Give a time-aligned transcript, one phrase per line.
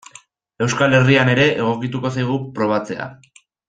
[0.67, 3.11] Euskal Herrian ere egokituko zaigu probatzea.